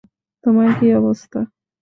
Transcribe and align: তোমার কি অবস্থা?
তোমার 0.43 0.69
কি 0.77 0.87
অবস্থা? 0.99 1.39